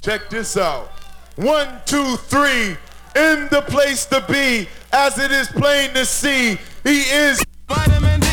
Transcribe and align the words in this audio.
Check 0.00 0.30
this 0.30 0.56
out. 0.56 0.88
One, 1.36 1.68
two, 1.84 2.16
three. 2.16 2.74
In 3.14 3.48
the 3.50 3.62
place 3.68 4.06
to 4.06 4.24
be, 4.30 4.66
as 4.94 5.18
it 5.18 5.30
is 5.30 5.48
plain 5.48 5.90
to 5.90 6.06
see, 6.06 6.56
he 6.84 7.00
is 7.02 7.42
vitamin 7.68 8.20
D. 8.20 8.26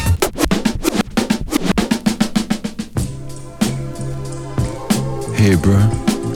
Hey, 5.36 5.56
bro. 5.56 5.76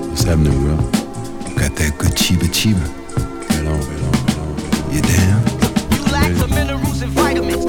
What's 0.09 0.23
happening, 0.23 0.51
bro? 0.63 0.75
Got 1.55 1.77
that 1.77 1.95
good 1.97 2.11
chiba 2.11 2.49
chiba. 2.51 2.85
Right 3.47 3.67
on, 3.67 3.79
right 3.79 4.01
on, 4.03 4.11
right 4.25 4.37
on. 4.37 4.93
You 4.93 5.01
down? 5.01 5.41
You 5.93 6.03
lack 6.11 6.33
the 6.35 6.47
minerals 6.49 7.01
and 7.01 7.11
vitamins. 7.13 7.65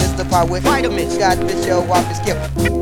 It's 0.00 0.12
the 0.14 0.24
part 0.28 0.50
with 0.50 0.64
vitamins. 0.64 1.16
Got 1.16 1.38
this 1.38 1.64
show 1.64 1.82
off 1.92 2.08
the 2.08 2.14
skip. 2.14 2.81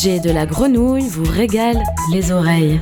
DJ 0.00 0.22
de 0.22 0.30
la 0.30 0.46
grenouille 0.46 1.08
vous 1.08 1.30
régalent 1.30 1.82
les 2.10 2.32
oreilles. 2.32 2.80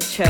Chose 0.00 0.25